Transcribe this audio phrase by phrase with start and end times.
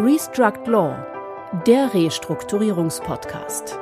[0.00, 0.96] Restruct Law,
[1.66, 3.76] der Restrukturierungspodcast.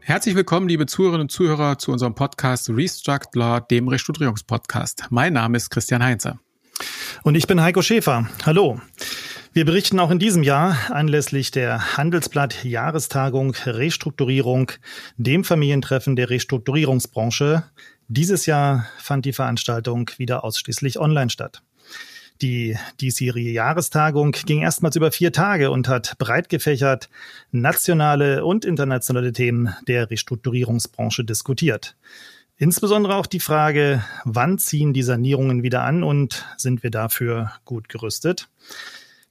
[0.00, 5.06] Herzlich willkommen, liebe Zuhörerinnen und Zuhörer, zu unserem Podcast Restruct Law, dem Restrukturierungspodcast.
[5.08, 6.38] Mein Name ist Christian Heinze.
[7.22, 8.28] Und ich bin Heiko Schäfer.
[8.44, 8.82] Hallo.
[9.52, 14.72] Wir berichten auch in diesem Jahr anlässlich der Handelsblatt Jahrestagung Restrukturierung,
[15.16, 17.64] dem Familientreffen der Restrukturierungsbranche.
[18.08, 21.62] Dieses Jahr fand die Veranstaltung wieder ausschließlich online statt.
[22.40, 27.08] Die diesjährige Jahrestagung ging erstmals über vier Tage und hat breit gefächert
[27.50, 31.96] nationale und internationale Themen der Restrukturierungsbranche diskutiert.
[32.56, 37.88] Insbesondere auch die Frage, wann ziehen die Sanierungen wieder an und sind wir dafür gut
[37.88, 38.48] gerüstet?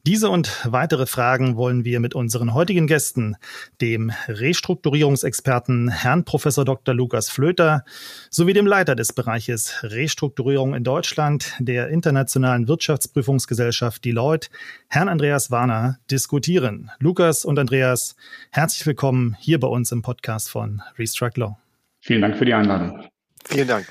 [0.08, 3.36] Diese und weitere Fragen wollen wir mit unseren heutigen Gästen,
[3.82, 6.96] dem Restrukturierungsexperten Herrn Professor Dr.
[6.96, 7.84] Lukas Flöter
[8.30, 14.48] sowie dem Leiter des Bereiches Restrukturierung in Deutschland der Internationalen Wirtschaftsprüfungsgesellschaft Deloitte,
[14.88, 16.90] Herrn Andreas Warner, diskutieren.
[17.00, 18.16] Lukas und Andreas,
[18.52, 21.58] herzlich willkommen hier bei uns im Podcast von Restruct Law.
[22.00, 23.04] Vielen Dank für die Einladung.
[23.44, 23.86] Vielen Dank.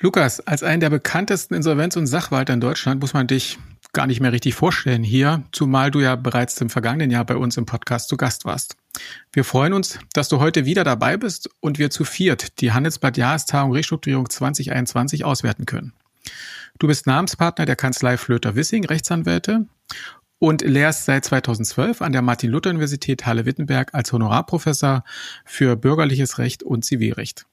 [0.00, 3.58] Lukas, als einen der bekanntesten Insolvenz- und Sachwalter in Deutschland muss man dich
[3.92, 7.56] gar nicht mehr richtig vorstellen hier, zumal du ja bereits im vergangenen Jahr bei uns
[7.56, 8.76] im Podcast zu Gast warst.
[9.32, 13.16] Wir freuen uns, dass du heute wieder dabei bist und wir zu viert die Handelsblatt
[13.16, 15.92] Jahrestagung Restrukturierung 2021 auswerten können.
[16.78, 19.66] Du bist Namenspartner der Kanzlei Flöter Wissing, Rechtsanwälte
[20.38, 25.02] und lehrst seit 2012 an der Martin-Luther-Universität Halle-Wittenberg als Honorarprofessor
[25.44, 27.47] für bürgerliches Recht und Zivilrecht.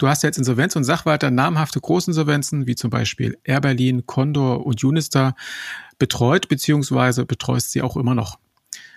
[0.00, 4.82] Du hast jetzt Insolvenz- und Sachwalter namhafte Großinsolvenzen wie zum Beispiel Air Berlin, Condor und
[4.82, 5.34] Unister
[5.98, 7.26] betreut bzw.
[7.26, 8.38] betreust sie auch immer noch.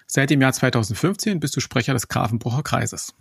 [0.08, 3.14] Seit dem Jahr 2015 bist du Sprecher des Grafenbrucher Kreises.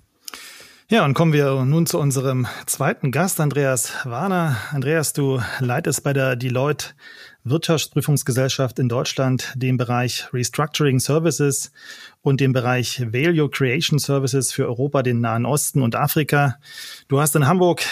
[0.89, 4.57] Ja, und kommen wir nun zu unserem zweiten Gast, Andreas Warner.
[4.73, 6.89] Andreas, du leitest bei der Deloitte
[7.45, 11.73] Wirtschaftsprüfungsgesellschaft in Deutschland den Bereich Restructuring Services
[12.21, 16.57] und den Bereich Value Creation Services für Europa, den Nahen Osten und Afrika.
[17.09, 17.83] Du hast in Hamburg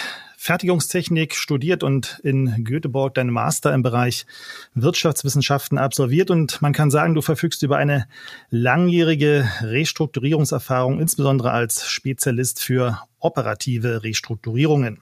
[0.43, 4.25] Fertigungstechnik studiert und in Göteborg deinen Master im Bereich
[4.73, 8.07] Wirtschaftswissenschaften absolviert und man kann sagen, du verfügst über eine
[8.49, 15.01] langjährige Restrukturierungserfahrung, insbesondere als Spezialist für operative Restrukturierungen.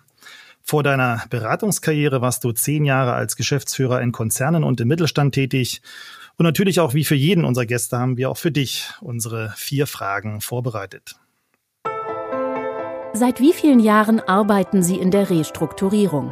[0.61, 5.81] Vor deiner Beratungskarriere warst du zehn Jahre als Geschäftsführer in Konzernen und im Mittelstand tätig.
[6.35, 9.88] Und natürlich auch wie für jeden unserer Gäste haben wir auch für dich unsere vier
[9.88, 11.16] Fragen vorbereitet.
[13.19, 16.31] Seit wie vielen Jahren arbeiten Sie in der Restrukturierung?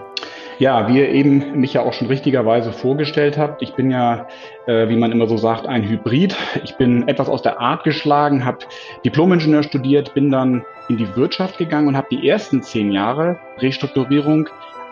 [0.57, 4.25] Ja, wie ihr eben mich ja auch schon richtigerweise vorgestellt habt, ich bin ja,
[4.67, 6.37] äh, wie man immer so sagt, ein Hybrid.
[6.63, 8.59] Ich bin etwas aus der Art geschlagen, habe
[9.03, 14.47] Diplomingenieur studiert, bin dann in die Wirtschaft gegangen und habe die ersten zehn Jahre Restrukturierung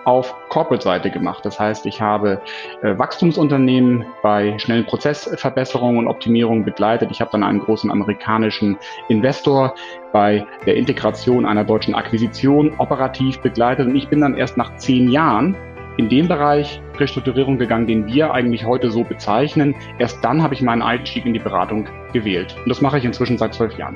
[0.05, 1.43] auf Corporate-Seite gemacht.
[1.45, 2.41] Das heißt, ich habe
[2.81, 7.09] äh, Wachstumsunternehmen bei schnellen Prozessverbesserungen und Optimierungen begleitet.
[7.11, 8.77] Ich habe dann einen großen amerikanischen
[9.09, 9.75] Investor
[10.13, 13.88] bei der Integration einer deutschen Akquisition operativ begleitet.
[13.88, 15.57] Und ich bin dann erst nach zehn Jahren
[15.97, 19.75] in den Bereich Restrukturierung gegangen, den wir eigentlich heute so bezeichnen.
[19.97, 22.55] Erst dann habe ich meinen Einstieg in die Beratung gewählt.
[22.63, 23.95] Und das mache ich inzwischen seit zwölf Jahren.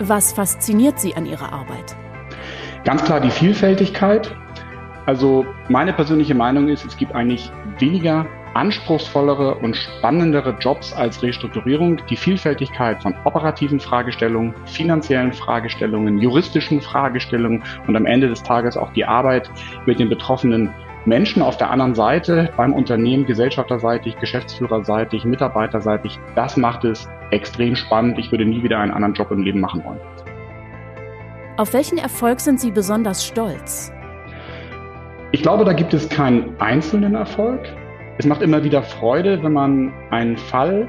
[0.00, 1.96] Was fasziniert Sie an Ihrer Arbeit?
[2.84, 4.34] Ganz klar die Vielfältigkeit.
[5.06, 12.00] Also meine persönliche Meinung ist, es gibt eigentlich weniger anspruchsvollere und spannendere Jobs als Restrukturierung.
[12.08, 18.92] Die Vielfältigkeit von operativen Fragestellungen, finanziellen Fragestellungen, juristischen Fragestellungen und am Ende des Tages auch
[18.92, 19.50] die Arbeit
[19.86, 20.70] mit den betroffenen
[21.06, 28.18] Menschen auf der anderen Seite, beim Unternehmen, gesellschafterseitig, geschäftsführerseitig, mitarbeiterseitig, das macht es extrem spannend.
[28.18, 30.00] Ich würde nie wieder einen anderen Job im Leben machen wollen.
[31.56, 33.92] Auf welchen Erfolg sind Sie besonders stolz?
[35.32, 37.60] Ich glaube, da gibt es keinen einzelnen Erfolg.
[38.18, 40.88] Es macht immer wieder Freude, wenn man einen Fall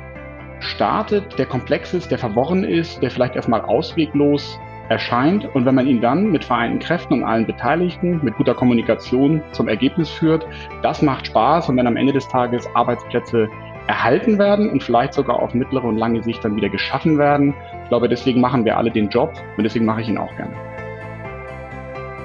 [0.59, 4.59] startet, der komplex ist, der verworren ist, der vielleicht erstmal ausweglos
[4.89, 9.43] erscheint und wenn man ihn dann mit vereinten Kräften und allen Beteiligten, mit guter Kommunikation
[9.51, 10.45] zum Ergebnis führt,
[10.81, 13.47] das macht Spaß und wenn am Ende des Tages Arbeitsplätze
[13.87, 17.53] erhalten werden und vielleicht sogar auf mittlere und lange Sicht dann wieder geschaffen werden.
[17.83, 20.70] Ich glaube, deswegen machen wir alle den Job und deswegen mache ich ihn auch gerne.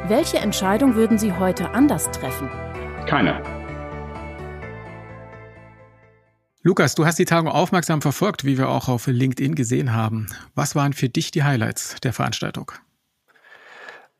[0.09, 2.49] Welche Entscheidung würden Sie heute anders treffen?
[3.07, 3.43] Keine.
[6.63, 10.29] Lukas, du hast die Tagung aufmerksam verfolgt, wie wir auch auf LinkedIn gesehen haben.
[10.55, 12.71] Was waren für dich die Highlights der Veranstaltung?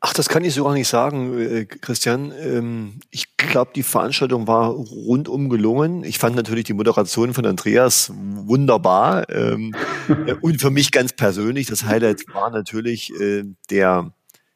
[0.01, 2.33] Ach, das kann ich so gar nicht sagen, äh, Christian.
[2.37, 6.03] Ähm, ich glaube, die Veranstaltung war rundum gelungen.
[6.03, 9.29] Ich fand natürlich die Moderation von Andreas wunderbar.
[9.29, 9.73] Ähm,
[10.41, 14.11] und für mich ganz persönlich, das Highlight war natürlich äh, der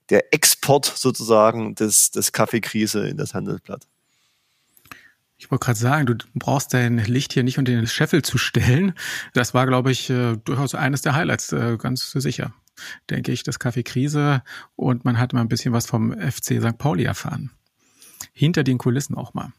[0.09, 3.87] der Export sozusagen des, des Kaffeekrise in das Handelsblatt.
[5.37, 8.93] Ich wollte gerade sagen, du brauchst dein Licht hier nicht unter den Scheffel zu stellen.
[9.33, 12.53] Das war, glaube ich, äh, durchaus eines der Highlights, äh, ganz sicher.
[13.09, 14.43] Denke ich, das Kaffee Krise
[14.75, 16.77] und man hat mal ein bisschen was vom FC St.
[16.77, 17.51] Pauli erfahren.
[18.33, 19.51] Hinter den Kulissen auch mal.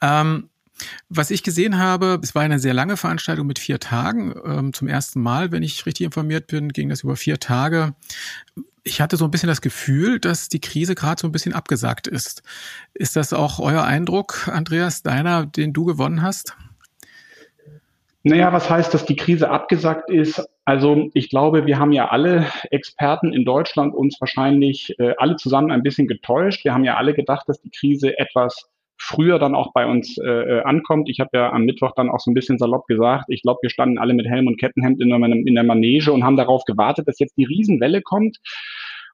[0.00, 0.48] Ähm,
[1.08, 4.34] was ich gesehen habe, es war eine sehr lange Veranstaltung mit vier Tagen.
[4.44, 7.94] Ähm, zum ersten Mal, wenn ich richtig informiert bin, ging das über vier Tage.
[8.82, 12.06] Ich hatte so ein bisschen das Gefühl, dass die Krise gerade so ein bisschen abgesagt
[12.06, 12.42] ist.
[12.94, 16.56] Ist das auch euer Eindruck, Andreas, deiner, den du gewonnen hast?
[18.22, 20.46] Naja, was heißt, dass die Krise abgesagt ist?
[20.66, 25.70] Also ich glaube, wir haben ja alle Experten in Deutschland uns wahrscheinlich äh, alle zusammen
[25.70, 26.64] ein bisschen getäuscht.
[26.64, 28.68] Wir haben ja alle gedacht, dass die Krise etwas
[29.00, 31.08] früher dann auch bei uns äh, äh, ankommt.
[31.08, 33.70] Ich habe ja am Mittwoch dann auch so ein bisschen salopp gesagt, ich glaube, wir
[33.70, 37.08] standen alle mit Helm und Kettenhemd in der, in der Manege und haben darauf gewartet,
[37.08, 38.38] dass jetzt die Riesenwelle kommt.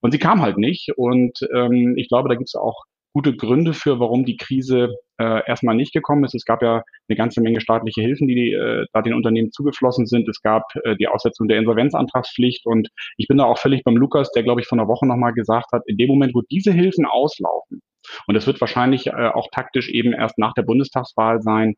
[0.03, 0.91] Und sie kam halt nicht.
[0.97, 2.85] Und ähm, ich glaube, da gibt es auch
[3.17, 6.35] gute Gründe für, warum die Krise äh, erstmal nicht gekommen ist.
[6.35, 10.29] Es gab ja eine ganze Menge staatliche Hilfen, die äh, da den Unternehmen zugeflossen sind.
[10.29, 14.33] Es gab äh, die Aussetzung der Insolvenzantragspflicht und ich bin da auch völlig beim Lukas,
[14.33, 17.07] der glaube ich vor einer Woche nochmal gesagt hat, in dem Moment, wo diese Hilfen
[17.07, 17.81] auslaufen,
[18.27, 21.75] und das wird wahrscheinlich äh, auch taktisch eben erst nach der Bundestagswahl sein.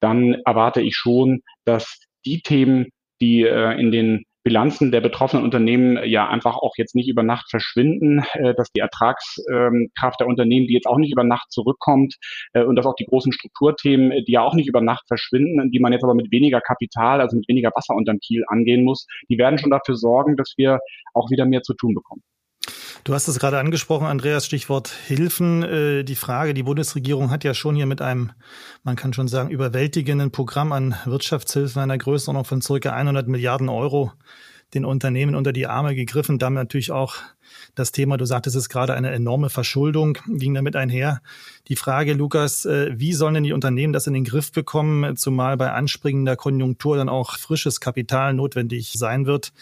[0.00, 2.88] Dann erwarte ich schon, dass die Themen,
[3.20, 7.48] die äh, in den Bilanzen der betroffenen Unternehmen ja einfach auch jetzt nicht über Nacht
[7.48, 12.16] verschwinden, äh, dass die Ertragskraft der Unternehmen, die jetzt auch nicht über Nacht zurückkommt
[12.52, 15.78] äh, und dass auch die großen Strukturthemen, die ja auch nicht über Nacht verschwinden, die
[15.78, 19.38] man jetzt aber mit weniger Kapital, also mit weniger Wasser unterm Kiel angehen muss, die
[19.38, 20.80] werden schon dafür sorgen, dass wir
[21.14, 22.22] auch wieder mehr zu tun bekommen.
[23.04, 25.62] Du hast es gerade angesprochen, Andreas, Stichwort Hilfen.
[25.62, 28.32] Äh, die Frage, die Bundesregierung hat ja schon hier mit einem,
[28.84, 34.12] man kann schon sagen, überwältigenden Programm an Wirtschaftshilfen einer Größenordnung von circa 100 Milliarden Euro
[34.74, 36.38] den Unternehmen unter die Arme gegriffen.
[36.38, 37.16] Damit natürlich auch
[37.74, 41.20] das Thema, du sagtest es gerade, eine enorme Verschuldung ging damit einher.
[41.68, 45.56] Die Frage, Lukas, äh, wie sollen denn die Unternehmen das in den Griff bekommen, zumal
[45.56, 49.52] bei anspringender Konjunktur dann auch frisches Kapital notwendig sein wird?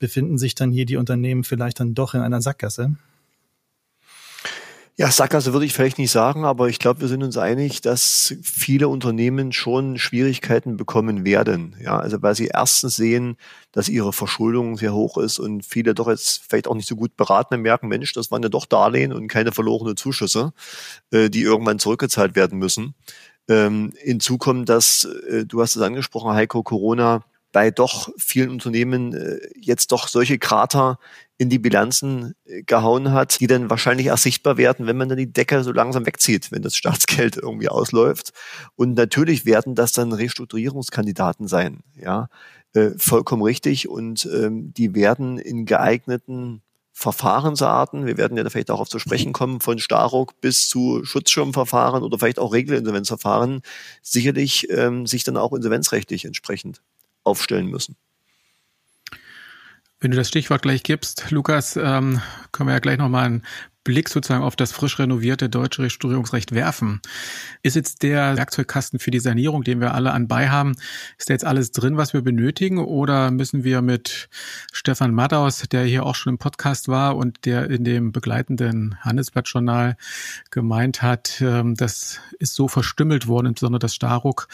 [0.00, 2.96] Befinden sich dann hier die Unternehmen vielleicht dann doch in einer Sackgasse?
[4.96, 8.34] Ja, Sackgasse würde ich vielleicht nicht sagen, aber ich glaube, wir sind uns einig, dass
[8.42, 11.74] viele Unternehmen schon Schwierigkeiten bekommen werden.
[11.82, 13.36] Ja, also weil sie erstens sehen,
[13.72, 17.16] dass ihre Verschuldung sehr hoch ist und viele doch jetzt vielleicht auch nicht so gut
[17.16, 20.52] beraten merken, Mensch, das waren ja doch Darlehen und keine verlorene Zuschüsse,
[21.12, 22.94] äh, die irgendwann zurückgezahlt werden müssen.
[23.48, 29.14] Ähm, hinzu kommt, dass, äh, du hast es angesprochen, Heiko, Corona bei doch vielen Unternehmen
[29.14, 30.98] äh, jetzt doch solche Krater
[31.38, 35.18] in die Bilanzen äh, gehauen hat, die dann wahrscheinlich erst sichtbar werden, wenn man dann
[35.18, 38.32] die Decke so langsam wegzieht, wenn das Staatsgeld irgendwie ausläuft.
[38.76, 42.28] Und natürlich werden das dann Restrukturierungskandidaten sein, ja,
[42.74, 43.88] äh, vollkommen richtig.
[43.88, 46.62] Und ähm, die werden in geeigneten
[46.92, 52.18] Verfahrensarten, wir werden ja vielleicht darauf zu sprechen kommen, von Staruk bis zu Schutzschirmverfahren oder
[52.18, 53.62] vielleicht auch Regelinsolvenzverfahren,
[54.02, 56.82] sicherlich ähm, sich dann auch insolvenzrechtlich entsprechend
[57.24, 57.96] aufstellen müssen.
[60.00, 62.22] Wenn du das Stichwort gleich gibst, Lukas, ähm,
[62.52, 63.46] können wir ja gleich nochmal einen
[63.82, 67.00] Blick sozusagen auf das frisch renovierte deutsche Restrukturierungsrecht werfen.
[67.62, 70.74] Ist jetzt der Werkzeugkasten für die Sanierung, den wir alle anbei haben,
[71.18, 72.78] ist da jetzt alles drin, was wir benötigen?
[72.78, 74.28] Oder müssen wir mit
[74.72, 79.96] Stefan Maddaus, der hier auch schon im Podcast war und der in dem begleitenden Handelsblattjournal
[80.50, 84.48] gemeint hat, ähm, das ist so verstümmelt worden, insbesondere das Staruk,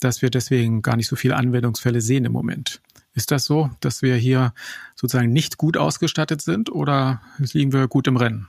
[0.00, 2.80] dass wir deswegen gar nicht so viele Anwendungsfälle sehen im Moment.
[3.14, 4.54] Ist das so, dass wir hier
[4.96, 8.48] sozusagen nicht gut ausgestattet sind oder liegen wir gut im Rennen?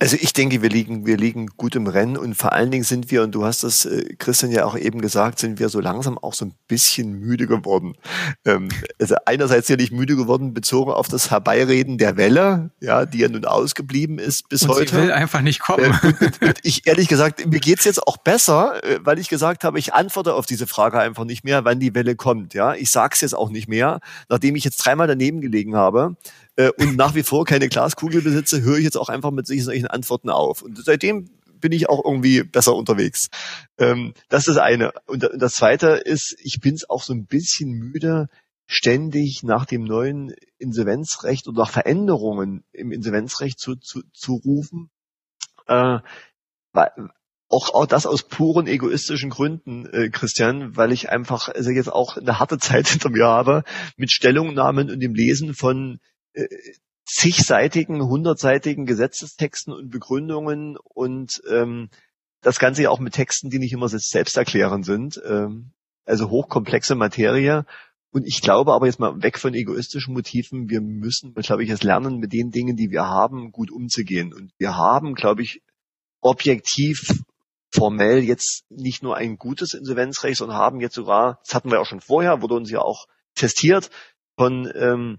[0.00, 3.10] Also ich denke, wir liegen, wir liegen gut im Rennen und vor allen Dingen sind
[3.12, 6.18] wir, und du hast das, äh, Christian, ja auch eben gesagt, sind wir so langsam
[6.18, 7.94] auch so ein bisschen müde geworden.
[8.44, 8.68] Ähm,
[9.00, 13.28] also einerseits ja nicht müde geworden, bezogen auf das Herbeireden der Welle, ja, die ja
[13.28, 14.96] nun ausgeblieben ist bis und heute.
[14.96, 15.96] Sie will einfach nicht kommen.
[16.40, 19.94] Äh, ich ehrlich gesagt, mir geht's jetzt auch besser, äh, weil ich gesagt habe, ich
[19.94, 22.52] antworte auf diese Frage einfach nicht mehr, wann die Welle kommt.
[22.52, 26.16] Ja, ich sag's jetzt auch nicht mehr, nachdem ich jetzt dreimal daneben gelegen habe
[26.56, 29.86] äh, und nach wie vor keine Glaskugel besitze, höre ich jetzt auch einfach mit solchen
[29.94, 30.62] Antworten auf.
[30.62, 33.28] Und seitdem bin ich auch irgendwie besser unterwegs.
[33.78, 34.92] Ähm, das ist eine.
[35.06, 38.28] Und das zweite ist, ich bin es auch so ein bisschen müde,
[38.66, 44.90] ständig nach dem neuen Insolvenzrecht oder nach Veränderungen im Insolvenzrecht zu, zu, zu rufen.
[45.66, 46.00] Äh,
[46.72, 46.90] weil,
[47.48, 52.16] auch, auch das aus puren egoistischen Gründen, äh, Christian, weil ich einfach also jetzt auch
[52.16, 53.64] eine harte Zeit hinter mir habe
[53.96, 56.00] mit Stellungnahmen und dem Lesen von
[56.32, 56.46] äh,
[57.04, 61.90] zigseitigen, hundertseitigen Gesetzestexten und Begründungen und ähm,
[62.40, 65.20] das Ganze ja auch mit Texten, die nicht immer selbsterklärend sind.
[65.26, 65.72] Ähm,
[66.04, 67.64] also hochkomplexe Materie.
[68.10, 71.82] Und ich glaube aber jetzt mal weg von egoistischen Motiven, wir müssen, glaube ich, es
[71.82, 74.32] lernen, mit den Dingen, die wir haben, gut umzugehen.
[74.32, 75.62] Und wir haben, glaube ich,
[76.20, 77.24] objektiv
[77.72, 81.86] formell jetzt nicht nur ein gutes Insolvenzrecht, sondern haben jetzt sogar, das hatten wir auch
[81.86, 83.90] schon vorher, wurde uns ja auch testiert
[84.36, 85.18] von ähm,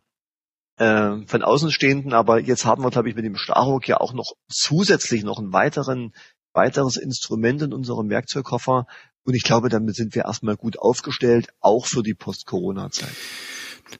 [0.77, 4.33] äh, von Außenstehenden, aber jetzt haben wir, glaube ich, mit dem Starhock ja auch noch
[4.49, 6.13] zusätzlich noch einen weiteren
[6.53, 8.85] weiteres Instrument in unserem Werkzeugkoffer,
[9.25, 13.09] und ich glaube, damit sind wir erstmal gut aufgestellt, auch für die Post-Corona-Zeit.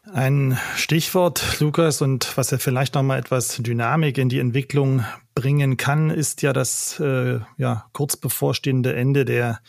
[0.04, 5.04] Ein Stichwort, Lukas, und was ja vielleicht noch mal etwas Dynamik in die Entwicklung
[5.34, 9.60] bringen kann, ist ja das äh, ja, kurz bevorstehende Ende der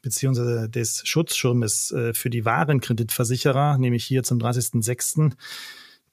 [0.00, 5.32] beziehungsweise des Schutzschirmes äh, für die Warenkreditversicherer, nämlich hier zum 30.06.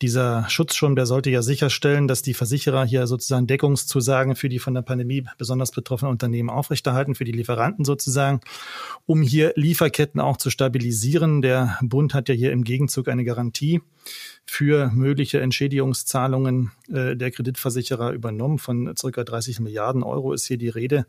[0.02, 4.74] Dieser Schutzschirm, der sollte ja sicherstellen, dass die Versicherer hier sozusagen Deckungszusagen für die von
[4.74, 8.42] der Pandemie besonders betroffenen Unternehmen aufrechterhalten, für die Lieferanten sozusagen,
[9.06, 11.42] um hier Lieferketten auch zu stabilisieren.
[11.42, 13.82] Der Bund hat ja hier im Gegenzug eine Garantie
[14.46, 18.60] für mögliche Entschädigungszahlungen äh, der Kreditversicherer übernommen.
[18.60, 21.06] Von circa 30 Milliarden Euro ist hier die Rede.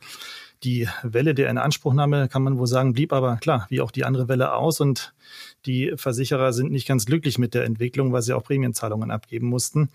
[0.62, 4.28] Die Welle der Inanspruchnahme, kann man wohl sagen, blieb aber klar, wie auch die andere
[4.28, 4.80] Welle aus.
[4.80, 5.14] Und
[5.66, 9.90] die Versicherer sind nicht ganz glücklich mit der Entwicklung, weil sie auch Prämienzahlungen abgeben mussten.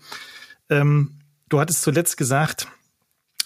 [0.70, 1.18] Ähm,
[1.48, 2.68] du hattest zuletzt gesagt,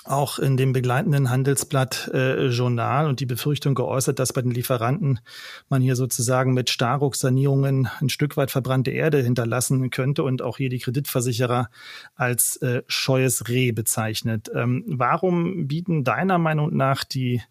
[0.08, 5.20] auch in dem begleitenden Handelsblatt äh, Journal und die Befürchtung geäußert, dass bei den Lieferanten
[5.68, 10.68] man hier sozusagen mit Staruk-Sanierungen ein Stück weit verbrannte Erde hinterlassen könnte und auch hier
[10.68, 11.68] die Kreditversicherer
[12.14, 14.50] als äh, scheues Reh bezeichnet.
[14.54, 17.42] Ähm, warum bieten deiner Meinung nach die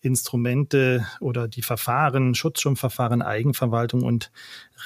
[0.00, 4.30] Instrumente oder die Verfahren, Schutzschirmverfahren, Eigenverwaltung und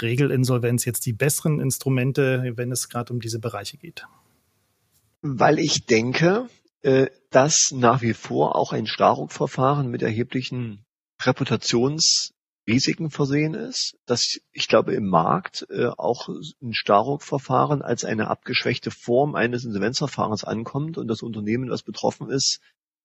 [0.00, 4.06] Regelinsolvenz jetzt die besseren Instrumente, wenn es gerade um diese Bereiche geht?
[5.22, 6.48] Weil ich denke,
[7.30, 10.84] dass nach wie vor auch ein Staruk-Verfahren mit erheblichen
[11.22, 18.90] Reputationsrisiken versehen ist, dass ich glaube im Markt äh, auch ein Staruk-Verfahren als eine abgeschwächte
[18.90, 22.60] Form eines Insolvenzverfahrens ankommt und das Unternehmen, das betroffen ist,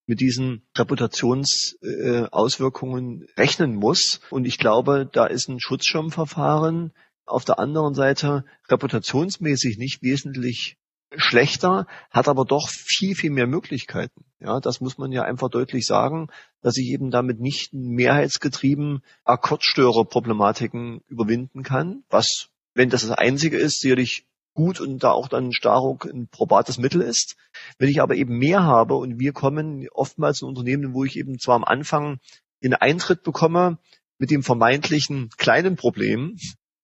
[0.06, 4.22] mit diesen Reputationsauswirkungen äh, rechnen muss.
[4.32, 6.94] Und ich glaube, da ist ein Schutzschirmverfahren
[7.28, 10.79] auf der anderen Seite reputationsmäßig nicht wesentlich
[11.16, 14.26] schlechter, hat aber doch viel, viel mehr Möglichkeiten.
[14.40, 16.28] Ja, das muss man ja einfach deutlich sagen,
[16.62, 23.80] dass ich eben damit nicht mehrheitsgetrieben Akkordstörerproblematiken überwinden kann, was, wenn das das einzige ist,
[23.80, 27.38] sicherlich gut und da auch dann Staruk ein probates Mittel ist.
[27.78, 31.40] Wenn ich aber eben mehr habe und wir kommen oftmals in Unternehmen, wo ich eben
[31.40, 32.20] zwar am Anfang
[32.64, 33.78] den Eintritt bekomme
[34.18, 36.36] mit dem vermeintlichen kleinen Problem,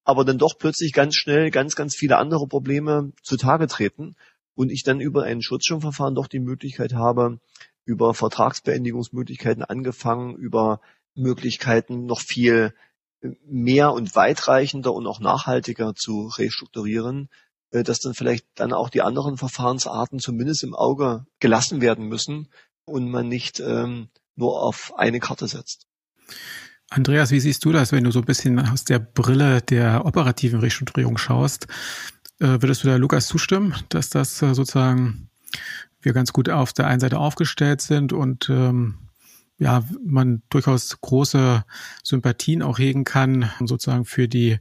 [0.06, 4.16] aber dann doch plötzlich ganz schnell ganz, ganz viele andere Probleme zutage treten
[4.54, 7.40] und ich dann über ein Schutzschirmverfahren doch die Möglichkeit habe,
[7.84, 10.80] über Vertragsbeendigungsmöglichkeiten angefangen, über
[11.16, 12.74] Möglichkeiten noch viel
[13.46, 17.30] mehr und weitreichender und auch nachhaltiger zu restrukturieren,
[17.72, 22.50] äh, dass dann vielleicht dann auch die anderen Verfahrensarten zumindest im Auge gelassen werden müssen
[22.86, 25.88] und man nicht ähm, nur auf eine Karte setzt.
[26.90, 30.60] Andreas, wie siehst du das, wenn du so ein bisschen aus der Brille der operativen
[30.60, 31.68] Restrukturierung schaust?
[32.40, 35.30] Äh, würdest du da Lukas zustimmen, dass das äh, sozusagen
[36.02, 38.96] wir ganz gut auf der einen Seite aufgestellt sind und ähm,
[39.58, 41.64] ja, man durchaus große
[42.04, 44.60] Sympathien auch hegen kann, sozusagen für die,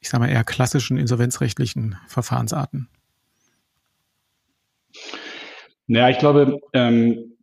[0.00, 2.88] ich sage mal, eher klassischen insolvenzrechtlichen Verfahrensarten?
[5.86, 7.34] Naja, ich glaube, ähm,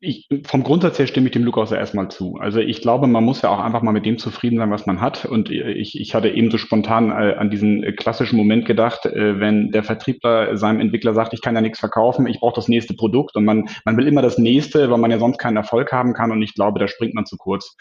[0.00, 2.36] ich, vom Grundsatz her stimme ich dem Lukas erstmal zu.
[2.36, 5.00] Also ich glaube, man muss ja auch einfach mal mit dem zufrieden sein, was man
[5.00, 5.24] hat.
[5.24, 9.72] Und ich, ich hatte eben so spontan äh, an diesen klassischen Moment gedacht, äh, wenn
[9.72, 13.34] der Vertriebler seinem Entwickler sagt, ich kann ja nichts verkaufen, ich brauche das nächste Produkt
[13.34, 16.30] und man, man will immer das nächste, weil man ja sonst keinen Erfolg haben kann
[16.30, 17.76] und ich glaube, da springt man zu kurz.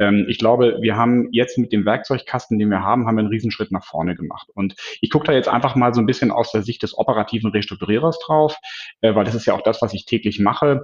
[0.00, 3.28] Ähm, ich glaube, wir haben jetzt mit dem Werkzeugkasten, den wir haben, haben wir einen
[3.28, 4.48] Riesenschritt nach vorne gemacht.
[4.54, 7.52] Und ich gucke da jetzt einfach mal so ein bisschen aus der Sicht des operativen
[7.52, 8.56] Restrukturierers drauf,
[9.00, 10.82] äh, weil das ist ja auch das, was ich täglich mache.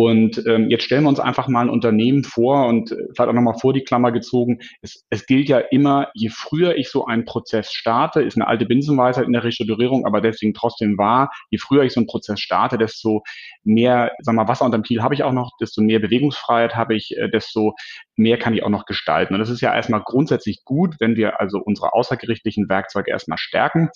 [0.00, 3.34] Und ähm, jetzt stellen wir uns einfach mal ein Unternehmen vor und äh, vielleicht auch
[3.34, 4.60] nochmal vor die Klammer gezogen.
[4.80, 8.64] Es, es gilt ja immer, je früher ich so einen Prozess starte, ist eine alte
[8.64, 12.78] Binsenweisheit in der Restrukturierung, aber deswegen trotzdem wahr, je früher ich so einen Prozess starte,
[12.78, 13.22] desto
[13.62, 17.14] mehr, sag mal, Wasser unterm Kiel habe ich auch noch, desto mehr Bewegungsfreiheit habe ich,
[17.18, 17.74] äh, desto
[18.20, 19.34] mehr kann ich auch noch gestalten.
[19.34, 23.88] Und das ist ja erstmal grundsätzlich gut, wenn wir also unsere außergerichtlichen Werkzeuge erstmal stärken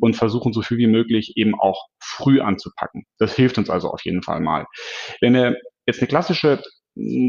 [0.00, 3.04] und versuchen, so viel wie möglich eben auch früh anzupacken.
[3.18, 4.66] Das hilft uns also auf jeden Fall mal.
[5.20, 5.56] Wenn wir
[5.86, 6.60] jetzt eine klassische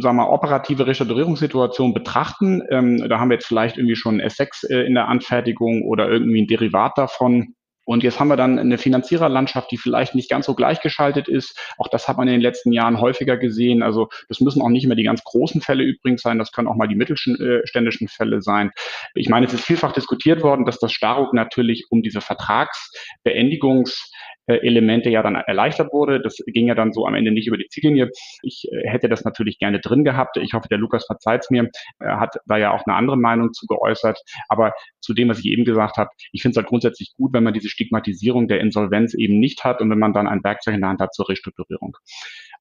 [0.01, 4.87] sagen wir, operative Restaurierungssituation betrachten, ähm, da haben wir jetzt vielleicht irgendwie schon S6 äh,
[4.87, 7.53] in der Anfertigung oder irgendwie ein Derivat davon
[7.89, 11.59] Und jetzt haben wir dann eine Finanziererlandschaft, die vielleicht nicht ganz so gleichgeschaltet ist.
[11.79, 13.81] Auch das hat man in den letzten Jahren häufiger gesehen.
[13.81, 16.37] Also das müssen auch nicht mehr die ganz großen Fälle übrigens sein.
[16.37, 18.69] Das können auch mal die mittelständischen Fälle sein.
[19.15, 24.11] Ich meine, es ist vielfach diskutiert worden, dass das Staruk natürlich um diese Vertragsbeendigungs
[24.47, 26.21] Elemente ja dann erleichtert wurde.
[26.21, 28.09] Das ging ja dann so am Ende nicht über die Ziellinie.
[28.41, 30.37] Ich äh, hätte das natürlich gerne drin gehabt.
[30.37, 31.69] Ich hoffe, der Lukas verzeiht es mir.
[31.99, 34.19] Er hat da ja auch eine andere Meinung zu geäußert.
[34.47, 37.43] Aber zu dem, was ich eben gesagt habe, ich finde es halt grundsätzlich gut, wenn
[37.43, 40.81] man diese Stigmatisierung der Insolvenz eben nicht hat und wenn man dann ein Werkzeug in
[40.81, 41.95] der Hand hat zur Restrukturierung.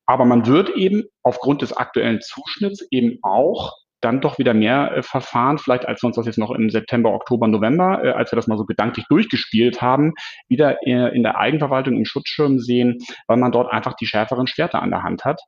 [0.06, 5.02] Aber man wird eben aufgrund des aktuellen Zuschnitts eben auch dann doch wieder mehr äh,
[5.02, 8.36] Verfahren, vielleicht als wir uns das jetzt noch im September, Oktober, November, äh, als wir
[8.36, 10.12] das mal so gedanklich durchgespielt haben,
[10.48, 14.82] wieder äh, in der Eigenverwaltung im Schutzschirm sehen, weil man dort einfach die schärferen Schwerter
[14.82, 15.40] an der Hand hat.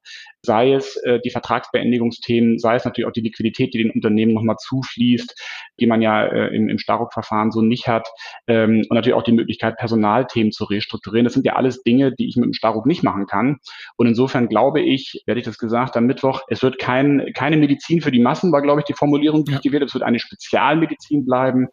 [0.45, 4.57] Sei es äh, die Vertragsbeendigungsthemen, sei es natürlich auch die Liquidität, die den Unternehmen nochmal
[4.57, 8.09] zufließt, die man ja äh, im, im Staruk-Verfahren so nicht hat.
[8.49, 11.25] Ähm, und natürlich auch die Möglichkeit, Personalthemen zu restrukturieren.
[11.25, 13.59] Das sind ja alles Dinge, die ich mit dem Staruk nicht machen kann.
[13.97, 18.01] Und insofern glaube ich, werde ich das gesagt am Mittwoch, es wird kein, keine Medizin
[18.01, 19.57] für die Masse lassen, war, glaube ich, die Formulierung, die ja.
[19.59, 19.89] ich gewählt habe.
[19.89, 21.69] Es wird eine Spezialmedizin bleiben,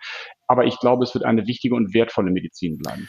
[0.48, 3.08] aber ich glaube, es wird eine wichtige und wertvolle Medizin bleiben.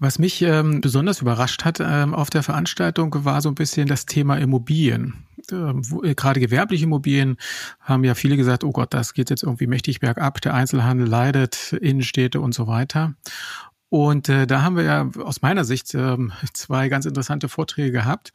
[0.00, 4.06] Was mich ähm, besonders überrascht hat ähm, auf der Veranstaltung war so ein bisschen das
[4.06, 5.24] Thema Immobilien.
[5.50, 7.36] Ähm, wo, äh, gerade gewerbliche Immobilien
[7.80, 11.72] haben ja viele gesagt, oh Gott, das geht jetzt irgendwie mächtig bergab, der Einzelhandel leidet,
[11.72, 13.14] Innenstädte und so weiter.
[13.90, 18.32] Und äh, da haben wir ja aus meiner Sicht ähm, zwei ganz interessante Vorträge gehabt.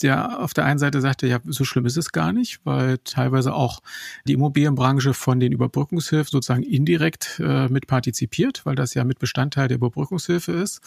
[0.00, 3.52] Der auf der einen Seite sagte, ja, so schlimm ist es gar nicht, weil teilweise
[3.54, 3.80] auch
[4.26, 9.68] die Immobilienbranche von den Überbrückungshilfen sozusagen indirekt äh, mit partizipiert, weil das ja mit Bestandteil
[9.68, 10.80] der Überbrückungshilfe ist.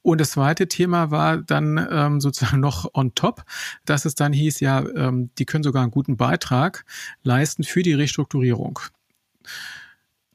[0.00, 3.44] Und das zweite Thema war dann ähm, sozusagen noch on top,
[3.84, 6.84] dass es dann hieß, ja, ähm, die können sogar einen guten Beitrag
[7.22, 8.80] leisten für die Restrukturierung.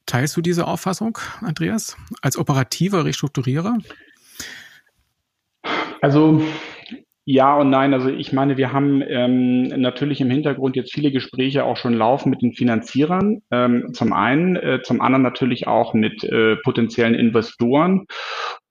[0.08, 3.78] Teilst du diese Auffassung, Andreas, als operativer Restrukturierer?
[6.02, 6.42] Also
[7.26, 7.94] ja und nein.
[7.94, 12.30] Also ich meine, wir haben ähm, natürlich im Hintergrund jetzt viele Gespräche auch schon laufen
[12.30, 13.42] mit den Finanzierern.
[13.52, 18.06] Ähm, zum einen, äh, zum anderen natürlich auch mit äh, potenziellen Investoren.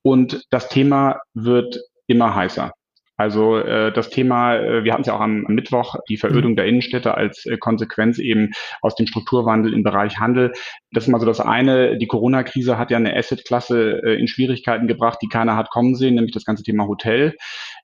[0.00, 2.72] Und das Thema wird immer heißer.
[3.16, 6.56] Also äh, das Thema, äh, wir hatten es ja auch am, Mittwoch, die Verödung mhm.
[6.56, 8.50] der Innenstädte als äh, Konsequenz eben
[8.82, 10.52] aus dem Strukturwandel im Bereich Handel.
[10.92, 11.96] Das ist mal so das eine.
[11.96, 16.14] Die Corona-Krise hat ja eine Asset-Klasse äh, in Schwierigkeiten gebracht, die keiner hat kommen sehen,
[16.14, 17.34] nämlich das ganze Thema Hotel.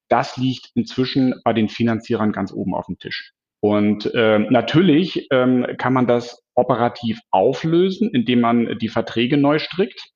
[0.08, 3.32] Das liegt inzwischen bei den Finanzierern ganz oben auf dem Tisch.
[3.60, 10.10] Und äh, natürlich ähm, kann man das operativ auflösen, indem man die Verträge neu strickt.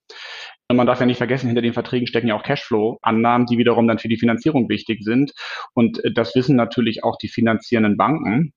[0.73, 4.01] Man darf ja nicht vergessen, hinter den Verträgen stecken ja auch Cashflow-Annahmen, die wiederum dann
[4.01, 5.33] für die Finanzierung wichtig sind.
[5.75, 8.53] Und äh, das wissen natürlich auch die finanzierenden Banken.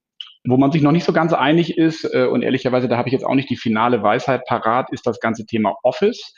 [0.48, 3.14] Wo man sich noch nicht so ganz einig ist, äh, und ehrlicherweise, da habe ich
[3.14, 6.34] jetzt auch nicht die finale Weisheit parat, ist das ganze Thema Office.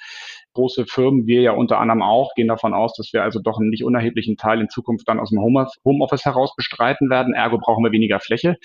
[0.54, 3.70] Große Firmen, wir ja unter anderem auch, gehen davon aus, dass wir also doch einen
[3.70, 7.34] nicht unerheblichen Teil in Zukunft dann aus dem Homeoffice heraus bestreiten werden.
[7.34, 8.58] Ergo brauchen wir weniger Fläche.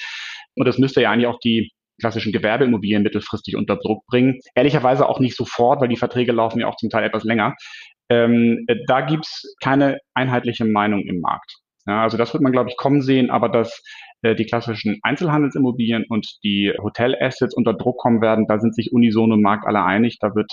[0.57, 4.41] Und das müsste ja eigentlich auch die klassischen Gewerbeimmobilien mittelfristig unter Druck bringen.
[4.55, 7.55] Ehrlicherweise auch nicht sofort, weil die Verträge laufen ja auch zum Teil etwas länger.
[8.09, 11.57] Ähm, äh, da gibt's keine einheitliche Meinung im Markt.
[11.87, 13.83] Ja, also das wird man, glaube ich, kommen sehen, aber dass
[14.23, 19.37] äh, die klassischen Einzelhandelsimmobilien und die Hotelassets unter Druck kommen werden, da sind sich unisono
[19.37, 20.19] Markt alle einig.
[20.21, 20.53] Da wird,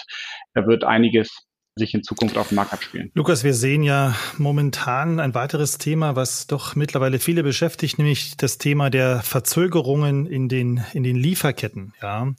[0.54, 3.10] da wird einiges sich in Zukunft auf dem Markt abspielen.
[3.16, 8.60] Lukas, wir sehen ja momentan ein weiteres Thema, was doch mittlerweile viele beschäftigt, nämlich das
[8.60, 11.94] Thema der Verzögerungen in den, in den Lieferketten.
[12.02, 12.34] Ja.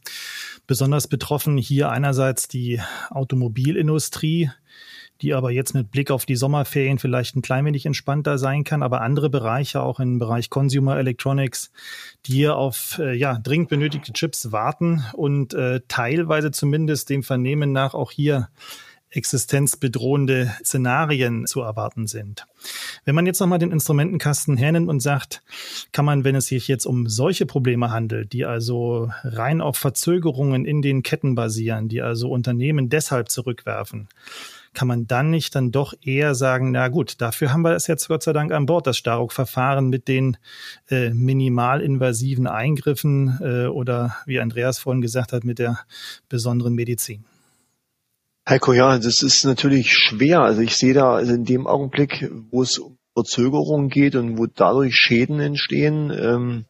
[0.68, 4.50] Besonders betroffen hier einerseits die Automobilindustrie,
[5.20, 8.84] die aber jetzt mit Blick auf die Sommerferien vielleicht ein klein wenig entspannter sein kann,
[8.84, 11.72] aber andere Bereiche, auch im Bereich Consumer Electronics,
[12.26, 17.72] die hier auf äh, ja, dringend benötigte Chips warten und äh, teilweise zumindest dem Vernehmen
[17.72, 18.48] nach auch hier
[19.14, 22.46] existenzbedrohende Szenarien zu erwarten sind.
[23.04, 25.42] Wenn man jetzt nochmal den Instrumentenkasten hernimmt und sagt,
[25.92, 30.64] kann man, wenn es sich jetzt um solche Probleme handelt, die also rein auf Verzögerungen
[30.64, 34.08] in den Ketten basieren, die also Unternehmen deshalb zurückwerfen,
[34.72, 38.08] kann man dann nicht dann doch eher sagen, na gut, dafür haben wir es jetzt
[38.08, 40.36] Gott sei Dank an Bord, das Staruk-Verfahren mit den
[40.90, 45.78] äh, minimalinvasiven Eingriffen äh, oder wie Andreas vorhin gesagt hat, mit der
[46.28, 47.24] besonderen Medizin.
[48.46, 50.40] Heiko, ja, das ist natürlich schwer.
[50.40, 54.46] Also ich sehe da also in dem Augenblick, wo es um Verzögerungen geht und wo
[54.46, 56.66] dadurch Schäden entstehen, ähm,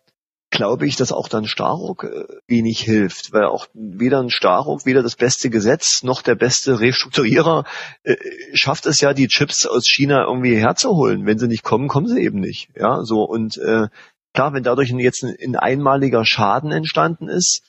[0.51, 5.03] glaube ich, dass auch dann Staruk äh, wenig hilft, weil auch weder ein Staruk, weder
[5.03, 7.65] das beste Gesetz noch der beste Restrukturierer
[8.05, 8.15] äh,
[8.53, 11.27] schafft es ja, die Chips aus China irgendwie herzuholen.
[11.27, 12.69] Wenn sie nicht kommen, kommen sie eben nicht.
[12.77, 13.89] Ja, so und äh,
[14.33, 17.63] klar, wenn dadurch jetzt ein, ein einmaliger Schaden entstanden ist,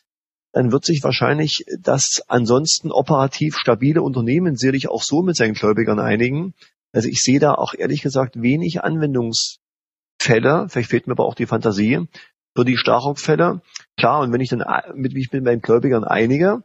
[0.56, 6.00] dann wird sich wahrscheinlich das ansonsten operativ stabile Unternehmen sicherlich auch so mit seinen Gläubigern
[6.00, 6.54] einigen.
[6.94, 11.46] Also ich sehe da auch ehrlich gesagt wenig Anwendungsfälle, vielleicht fehlt mir aber auch die
[11.46, 12.08] Fantasie,
[12.56, 13.60] für die Starrock-Fälle.
[13.98, 14.63] Klar, und wenn ich dann
[14.94, 16.63] mit, mich mit meinen Gläubigern einige,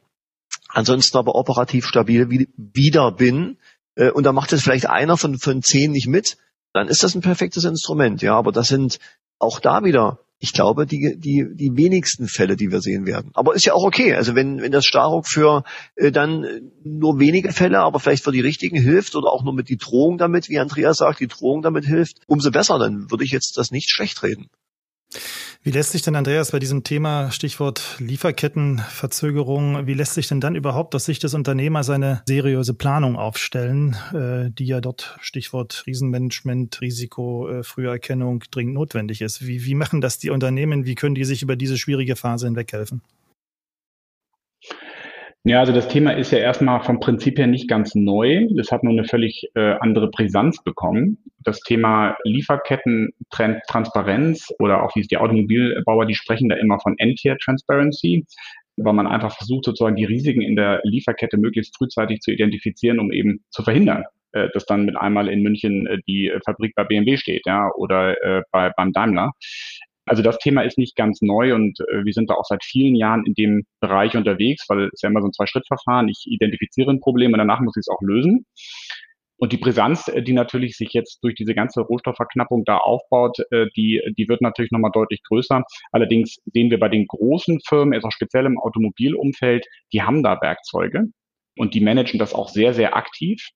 [0.68, 3.58] ansonsten aber operativ stabil wieder bin,
[3.96, 6.38] äh, und da macht jetzt vielleicht einer von, von zehn nicht mit,
[6.72, 9.00] dann ist das ein perfektes Instrument, ja, aber das sind
[9.40, 13.30] auch da wieder ich glaube, die, die, die wenigsten Fälle, die wir sehen werden.
[13.34, 14.14] Aber ist ja auch okay.
[14.14, 15.64] Also wenn, wenn das Staruk für
[15.96, 19.68] äh, dann nur wenige Fälle, aber vielleicht für die richtigen hilft oder auch nur mit
[19.68, 22.78] die Drohung damit, wie Andreas sagt, die Drohung damit hilft, umso besser.
[22.78, 24.48] Dann würde ich jetzt das nicht schlecht reden.
[25.62, 30.54] Wie lässt sich denn, Andreas, bei diesem Thema Stichwort Lieferkettenverzögerung, wie lässt sich denn dann
[30.54, 36.80] überhaupt aus Sicht des Unternehmers eine seriöse Planung aufstellen, äh, die ja dort Stichwort Krisenmanagement,
[36.80, 39.46] Risiko, äh, Früherkennung dringend notwendig ist?
[39.46, 40.86] Wie, wie machen das die Unternehmen?
[40.86, 43.02] Wie können die sich über diese schwierige Phase hinweghelfen?
[45.44, 48.46] Ja, also das Thema ist ja erstmal vom Prinzip her nicht ganz neu.
[48.56, 51.16] Das hat nur eine völlig äh, andere Brisanz bekommen.
[51.38, 57.38] Das Thema Lieferketten-Transparenz oder auch wie es die Automobilbauer, die sprechen da immer von End-Tier
[57.38, 58.26] Transparency,
[58.76, 63.10] weil man einfach versucht, sozusagen die Risiken in der Lieferkette möglichst frühzeitig zu identifizieren, um
[63.10, 67.16] eben zu verhindern, äh, dass dann mit einmal in München äh, die Fabrik bei BMW
[67.16, 69.32] steht, ja, oder äh, bei, beim Daimler.
[70.10, 72.96] Also das Thema ist nicht ganz neu und äh, wir sind da auch seit vielen
[72.96, 76.08] Jahren in dem Bereich unterwegs, weil es ja immer so ein Zwei-Schritt-Verfahren.
[76.08, 78.44] Ich identifiziere ein Problem und danach muss ich es auch lösen.
[79.36, 83.66] Und die Brisanz, äh, die natürlich sich jetzt durch diese ganze Rohstoffverknappung da aufbaut, äh,
[83.76, 85.62] die, die wird natürlich nochmal deutlich größer.
[85.92, 91.04] Allerdings sehen wir bei den großen Firmen, auch speziell im Automobilumfeld, die haben da Werkzeuge
[91.56, 93.48] und die managen das auch sehr, sehr aktiv.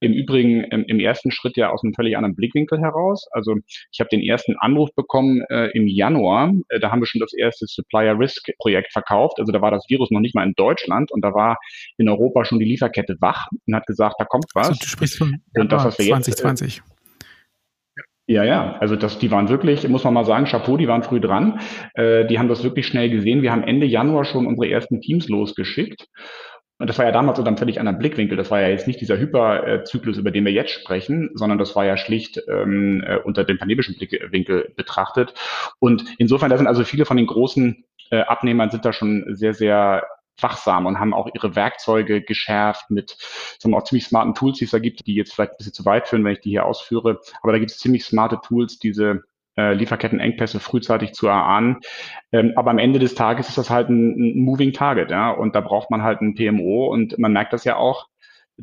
[0.00, 3.26] Im Übrigen im, im ersten Schritt ja aus einem völlig anderen Blickwinkel heraus.
[3.32, 3.56] Also
[3.92, 6.52] ich habe den ersten Anruf bekommen äh, im Januar.
[6.68, 9.38] Äh, da haben wir schon das erste Supplier Risk Projekt verkauft.
[9.38, 11.58] Also da war das Virus noch nicht mal in Deutschland und da war
[11.98, 14.68] in Europa schon die Lieferkette wach und hat gesagt, da kommt was.
[14.68, 16.76] Also du sprichst von und das, was wir 2020.
[16.76, 16.96] Jetzt, äh,
[18.28, 21.20] ja, ja, also das, die waren wirklich, muss man mal sagen, Chapeau, die waren früh
[21.20, 21.60] dran.
[21.94, 23.42] Äh, die haben das wirklich schnell gesehen.
[23.42, 26.08] Wir haben Ende Januar schon unsere ersten Teams losgeschickt.
[26.78, 28.36] Und das war ja damals unter einem völlig anderen Blickwinkel.
[28.36, 31.86] Das war ja jetzt nicht dieser Hyperzyklus, über den wir jetzt sprechen, sondern das war
[31.86, 35.32] ja schlicht ähm, äh, unter dem pandemischen Blickwinkel betrachtet.
[35.78, 39.54] Und insofern, da sind also viele von den großen äh, Abnehmern sind da schon sehr,
[39.54, 40.06] sehr
[40.38, 43.16] wachsam und haben auch ihre Werkzeuge geschärft mit
[43.58, 45.72] sagen wir, auch ziemlich smarten Tools, die es da gibt, die jetzt vielleicht ein bisschen
[45.72, 47.20] zu weit führen, wenn ich die hier ausführe.
[47.42, 49.22] Aber da gibt es ziemlich smarte Tools, diese
[49.56, 51.78] äh, Lieferkettenengpässe frühzeitig zu erahnen.
[52.32, 55.54] Ähm, aber am Ende des Tages ist das halt ein, ein Moving Target, ja, und
[55.54, 58.08] da braucht man halt ein PMO und man merkt das ja auch.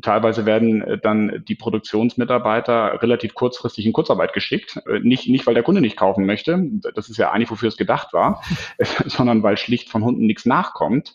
[0.02, 4.80] Teilweise werden äh, dann die Produktionsmitarbeiter relativ kurzfristig in Kurzarbeit geschickt.
[4.86, 7.76] Äh, nicht, nicht, weil der Kunde nicht kaufen möchte, das ist ja eigentlich, wofür es
[7.76, 8.42] gedacht war,
[9.06, 11.14] sondern weil schlicht von Hunden nichts nachkommt.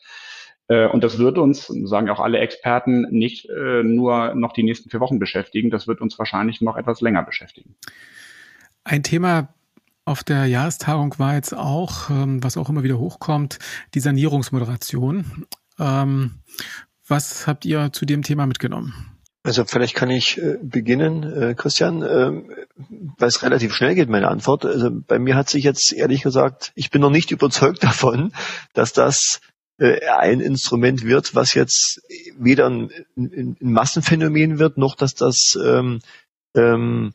[0.71, 5.17] Und das wird uns, sagen auch alle Experten, nicht nur noch die nächsten vier Wochen
[5.17, 7.75] beschäftigen, das wird uns wahrscheinlich noch etwas länger beschäftigen.
[8.83, 9.49] Ein Thema,
[10.09, 13.59] auf der Jahrestagung war jetzt auch, ähm, was auch immer wieder hochkommt,
[13.93, 15.45] die Sanierungsmoderation.
[15.77, 16.39] Ähm,
[17.07, 18.93] was habt ihr zu dem Thema mitgenommen?
[19.43, 22.31] Also vielleicht kann ich äh, beginnen, äh, Christian, äh,
[23.17, 24.65] weil es relativ schnell geht, meine Antwort.
[24.65, 28.33] Also bei mir hat sich jetzt ehrlich gesagt, ich bin noch nicht überzeugt davon,
[28.73, 29.41] dass das
[29.77, 32.01] äh, ein Instrument wird, was jetzt
[32.35, 32.89] weder ein,
[33.59, 35.99] Massenphänomen wird, noch dass das ähm,
[36.55, 37.13] ähm,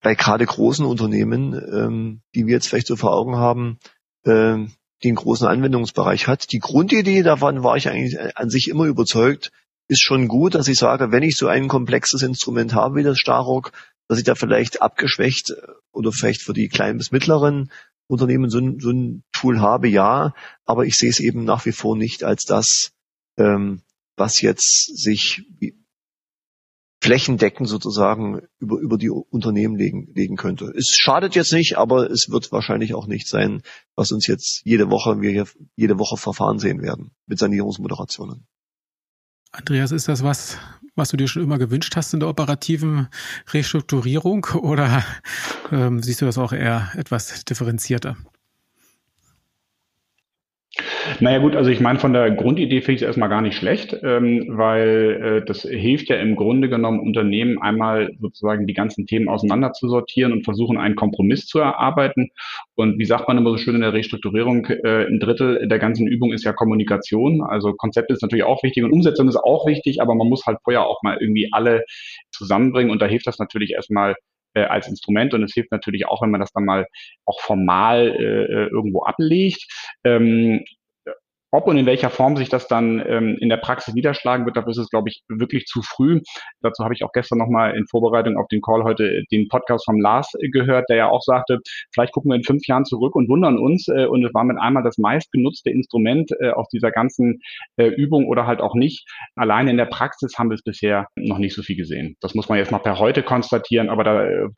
[0.00, 3.78] bei gerade großen Unternehmen, ähm, die wir jetzt vielleicht so vor Augen haben,
[4.24, 6.52] ähm, einen großen Anwendungsbereich hat.
[6.52, 9.52] Die Grundidee davon war ich eigentlich an sich immer überzeugt,
[9.88, 13.18] ist schon gut, dass ich sage, wenn ich so ein komplexes Instrument habe wie das
[13.18, 13.72] Starrock,
[14.08, 17.70] dass ich da vielleicht abgeschwächt äh, oder vielleicht für die kleinen bis mittleren
[18.06, 20.34] Unternehmen so ein, so ein Tool habe, ja,
[20.64, 22.92] aber ich sehe es eben nach wie vor nicht als das,
[23.38, 23.82] ähm,
[24.16, 25.44] was jetzt sich
[27.04, 30.72] flächendeckend sozusagen über, über die Unternehmen legen, legen könnte.
[30.74, 33.60] Es schadet jetzt nicht, aber es wird wahrscheinlich auch nicht sein,
[33.94, 38.46] was uns jetzt jede Woche, wir hier jede Woche Verfahren sehen werden mit Sanierungsmoderationen.
[39.52, 40.56] Andreas, ist das was,
[40.94, 43.08] was du dir schon immer gewünscht hast in der operativen
[43.52, 45.04] Restrukturierung oder
[45.70, 48.16] ähm, siehst du das auch eher etwas differenzierter?
[51.20, 53.96] Naja gut, also ich meine, von der Grundidee finde ich es erstmal gar nicht schlecht,
[54.02, 59.28] ähm, weil äh, das hilft ja im Grunde genommen Unternehmen einmal sozusagen die ganzen Themen
[59.28, 62.30] auseinander zu sortieren und versuchen, einen Kompromiss zu erarbeiten.
[62.74, 66.06] Und wie sagt man immer so schön in der Restrukturierung, äh, ein Drittel der ganzen
[66.06, 67.42] Übung ist ja Kommunikation.
[67.42, 70.58] Also Konzept ist natürlich auch wichtig und Umsetzung ist auch wichtig, aber man muss halt
[70.64, 71.84] vorher auch mal irgendwie alle
[72.32, 74.16] zusammenbringen und da hilft das natürlich erstmal
[74.54, 76.86] äh, als Instrument und es hilft natürlich auch, wenn man das dann mal
[77.24, 79.66] auch formal äh, äh irgendwo ablegt.
[80.04, 80.64] Ähm,
[81.54, 84.72] ob und in welcher Form sich das dann ähm, in der Praxis niederschlagen wird, dafür
[84.72, 86.20] ist es, glaube ich, wirklich zu früh.
[86.62, 90.00] Dazu habe ich auch gestern nochmal in Vorbereitung auf den Call heute den Podcast vom
[90.00, 91.60] Lars gehört, der ja auch sagte,
[91.92, 93.86] vielleicht gucken wir in fünf Jahren zurück und wundern uns.
[93.86, 97.40] Äh, und es war mit einmal das meistgenutzte Instrument äh, aus dieser ganzen
[97.76, 99.08] äh, Übung oder halt auch nicht.
[99.36, 102.16] Allein in der Praxis haben wir es bisher noch nicht so viel gesehen.
[102.20, 104.48] Das muss man jetzt mal per heute konstatieren, aber da äh,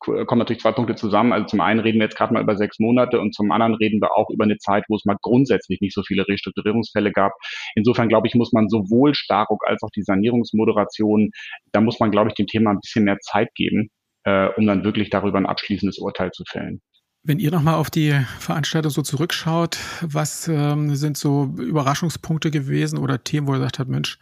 [0.00, 1.32] kommen natürlich zwei Punkte zusammen.
[1.32, 4.00] Also zum einen reden wir jetzt gerade mal über sechs Monate und zum anderen reden
[4.00, 7.32] wir auch über eine Zeit, wo es mal grundsätzlich nicht so viele Restrukturierungsfälle gab.
[7.74, 11.30] Insofern glaube ich, muss man sowohl Staruk als auch die Sanierungsmoderation,
[11.72, 13.90] da muss man, glaube ich, dem Thema ein bisschen mehr Zeit geben,
[14.24, 16.80] äh, um dann wirklich darüber ein abschließendes Urteil zu fällen.
[17.22, 23.22] Wenn ihr nochmal auf die Veranstaltung so zurückschaut, was ähm, sind so Überraschungspunkte gewesen oder
[23.22, 24.18] Themen, wo ihr gesagt habt, Mensch,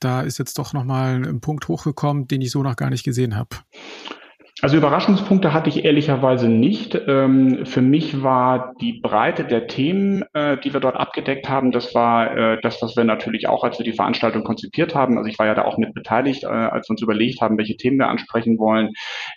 [0.00, 3.36] da ist jetzt doch nochmal ein Punkt hochgekommen, den ich so noch gar nicht gesehen
[3.36, 3.50] habe?
[4.62, 6.94] Also Überraschungspunkte hatte ich ehrlicherweise nicht.
[7.06, 11.94] Ähm, für mich war die Breite der Themen, äh, die wir dort abgedeckt haben, das
[11.94, 15.38] war äh, das, was wir natürlich auch, als wir die Veranstaltung konzipiert haben, also ich
[15.38, 18.08] war ja da auch mit beteiligt, äh, als wir uns überlegt haben, welche Themen wir
[18.08, 18.90] ansprechen wollen.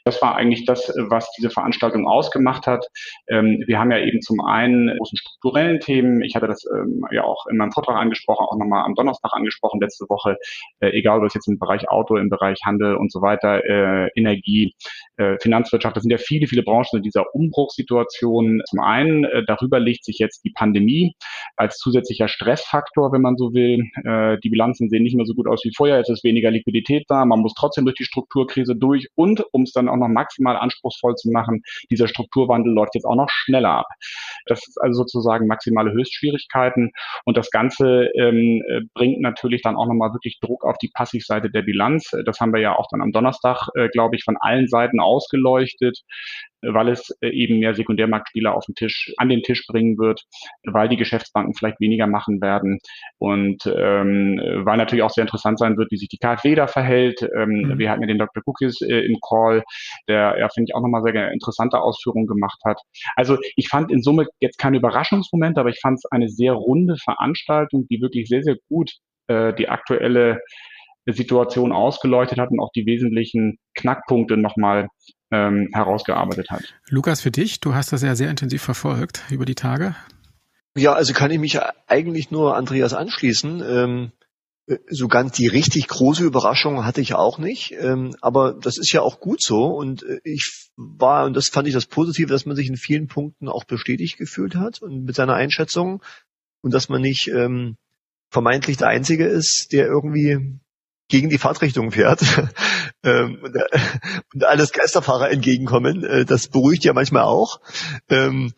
[0.04, 2.86] Das war eigentlich das, was diese Veranstaltung ausgemacht hat.
[3.30, 7.24] Ähm, wir haben ja eben zum einen großen strukturellen Themen, ich hatte das ähm, ja
[7.24, 10.36] auch in meinem Vortrag angesprochen, auch nochmal am Donnerstag angesprochen, letzte Woche,
[10.82, 13.62] egal ob es jetzt im Bereich Auto, im Bereich Handel und so weiter,
[14.16, 14.74] Energie,
[15.24, 15.96] äh, Finanzwirtschaft.
[15.96, 18.62] Das sind ja viele, viele Branchen in dieser Umbruchssituation.
[18.70, 21.16] Zum einen, äh, darüber legt sich jetzt die Pandemie
[21.56, 23.84] als zusätzlicher Stressfaktor, wenn man so will.
[24.04, 26.00] Äh, die Bilanzen sehen nicht mehr so gut aus wie vorher.
[26.00, 27.26] Es ist weniger Liquidität da.
[27.26, 29.08] Man muss trotzdem durch die Strukturkrise durch.
[29.16, 33.16] Und um es dann auch noch maximal anspruchsvoll zu machen, dieser Strukturwandel läuft jetzt auch
[33.16, 33.88] noch schneller ab.
[34.46, 36.92] Das ist also sozusagen maximale Höchstschwierigkeiten.
[37.26, 41.50] Und das Ganze ähm, äh, bringt natürlich dann auch nochmal wirklich Druck auf die Passivseite
[41.50, 42.12] der Bilanz.
[42.26, 46.00] Das haben wir ja auch dann am Donnerstag, äh, glaube ich, von allen Seiten ausgeleuchtet,
[46.62, 50.22] weil es äh, eben mehr Sekundärmarktspieler auf den Tisch, an den Tisch bringen wird,
[50.64, 52.80] weil die Geschäftsbanken vielleicht weniger machen werden
[53.20, 57.22] und ähm, weil natürlich auch sehr interessant sein wird, wie sich die KfW da verhält.
[57.36, 57.78] Ähm, mhm.
[57.78, 58.42] Wir hatten ja den Dr.
[58.46, 59.64] Cookies äh, im Call,
[60.08, 62.80] der ja, finde ich, auch nochmal sehr interessante Ausführungen gemacht hat.
[63.16, 66.96] Also ich fand in Summe jetzt kein Überraschungsmoment, aber ich fand es eine sehr runde
[66.98, 68.92] Veranstaltung, die wirklich sehr, sehr gut
[69.28, 70.42] äh, die aktuelle
[71.08, 74.88] Situation ausgeleuchtet hat und auch die wesentlichen Knackpunkte nochmal
[75.32, 76.64] ähm, herausgearbeitet hat.
[76.88, 79.96] Lukas, für dich, du hast das ja sehr intensiv verfolgt über die Tage.
[80.78, 83.64] Ja, also kann ich mich eigentlich nur Andreas anschließen.
[83.68, 84.12] Ähm,
[84.90, 89.02] so ganz die richtig große Überraschung hatte ich auch nicht, ähm, aber das ist ja
[89.02, 92.56] auch gut so und äh, ich war, und das fand ich das Positive, dass man
[92.56, 96.02] sich in vielen Punkten auch bestätigt gefühlt hat und mit seiner Einschätzung
[96.62, 97.76] und dass man nicht ähm,
[98.30, 100.60] vermeintlich der Einzige ist, der irgendwie
[101.08, 102.22] gegen die Fahrtrichtung fährt
[103.04, 103.80] ähm, und, äh,
[104.34, 106.04] und alles Geisterfahrer entgegenkommen.
[106.04, 107.60] Äh, das beruhigt ja manchmal auch.
[108.10, 108.54] Ähm,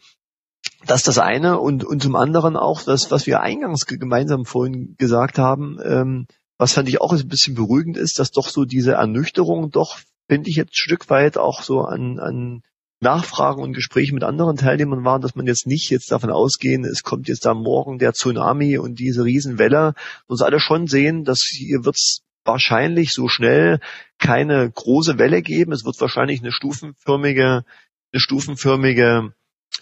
[0.86, 4.96] das ist das eine und, und zum anderen auch das, was wir eingangs gemeinsam vorhin
[4.98, 6.28] gesagt haben, ähm,
[6.58, 10.50] was fand ich auch ein bisschen beruhigend ist, dass doch so diese Ernüchterung doch, finde
[10.50, 12.62] ich jetzt ein Stück weit auch so an, an
[13.02, 17.04] Nachfragen und Gespräche mit anderen Teilnehmern waren, dass man jetzt nicht jetzt davon ausgehen, es
[17.04, 19.94] kommt jetzt da morgen der Tsunami und diese Riesenwelle,
[20.28, 23.80] uns alle schon sehen, dass hier wird's wahrscheinlich so schnell
[24.18, 25.72] keine große Welle geben.
[25.72, 27.66] Es wird wahrscheinlich eine stufenförmige,
[28.14, 29.34] eine stufenförmige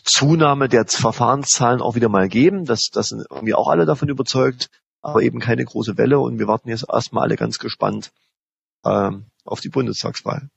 [0.03, 2.65] Zunahme der Verfahrenszahlen auch wieder mal geben.
[2.65, 4.69] Das, das sind irgendwie auch alle davon überzeugt,
[5.01, 8.11] aber eben keine große Welle und wir warten jetzt erstmal alle ganz gespannt
[8.85, 10.49] ähm, auf die Bundestagswahl.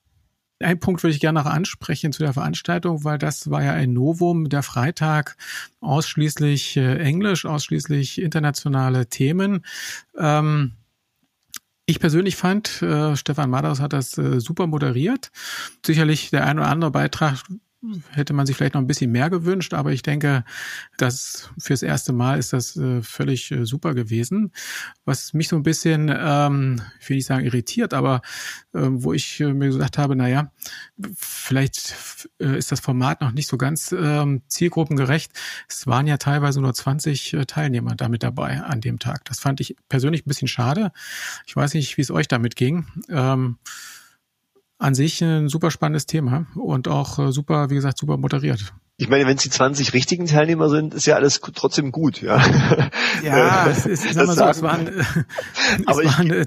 [0.58, 3.92] Ein Punkt würde ich gerne noch ansprechen zu der Veranstaltung, weil das war ja ein
[3.92, 5.36] Novum, der Freitag
[5.80, 9.66] ausschließlich äh, Englisch, ausschließlich internationale Themen.
[10.16, 10.72] Ähm,
[11.86, 15.30] ich persönlich fand, äh, Stefan Madaus hat das äh, super moderiert.
[15.84, 17.42] Sicherlich der ein oder andere Beitrag
[18.10, 20.44] hätte man sich vielleicht noch ein bisschen mehr gewünscht, aber ich denke,
[20.96, 24.52] dass fürs erste Mal ist das äh, völlig äh, super gewesen.
[25.04, 28.22] Was mich so ein bisschen, ähm, ich will nicht sagen irritiert, aber
[28.74, 30.52] äh, wo ich äh, mir gesagt habe, na ja,
[31.16, 31.94] vielleicht
[32.40, 35.32] äh, ist das Format noch nicht so ganz ähm, zielgruppengerecht.
[35.68, 39.24] Es waren ja teilweise nur 20 äh, Teilnehmer damit dabei an dem Tag.
[39.24, 40.92] Das fand ich persönlich ein bisschen schade.
[41.46, 42.86] Ich weiß nicht, wie es euch damit ging.
[43.08, 43.58] Ähm,
[44.78, 48.74] an sich ein super spannendes Thema und auch äh, super, wie gesagt, super moderiert.
[48.98, 52.42] Ich meine, wenn es die 20 richtigen Teilnehmer sind, ist ja alles trotzdem gut, ja.
[53.22, 54.88] Ja, es, ist, sag mal so, es waren,
[55.86, 56.46] es waren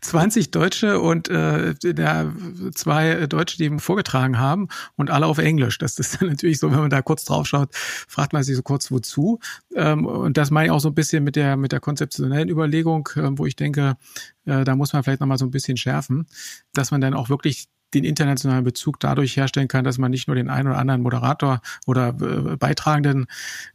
[0.00, 2.32] 20 Deutsche und äh, der,
[2.74, 5.76] zwei Deutsche, die vorgetragen haben und alle auf Englisch.
[5.76, 8.62] Das ist dann natürlich so, wenn man da kurz drauf schaut, fragt man sich so
[8.62, 9.38] kurz, wozu.
[9.74, 13.08] Ähm, und das meine ich auch so ein bisschen mit der, mit der konzeptionellen Überlegung,
[13.16, 13.98] äh, wo ich denke,
[14.46, 16.26] äh, da muss man vielleicht nochmal so ein bisschen schärfen,
[16.72, 20.36] dass man dann auch wirklich den internationalen Bezug dadurch herstellen kann, dass man nicht nur
[20.36, 23.26] den einen oder anderen Moderator oder äh, Beitragenden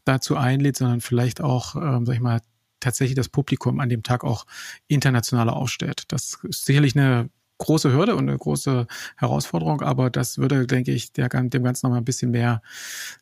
[0.05, 2.41] dazu einlädt, sondern vielleicht auch, ähm, sag ich mal,
[2.79, 4.45] tatsächlich das Publikum an dem Tag auch
[4.87, 6.03] internationaler aufstellt.
[6.09, 11.11] Das ist sicherlich eine große Hürde und eine große Herausforderung, aber das würde, denke ich,
[11.11, 12.61] der, dem Ganzen noch mal ein bisschen mehr